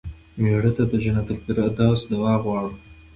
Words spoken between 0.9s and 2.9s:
د جنت الفردوس دعا غواړو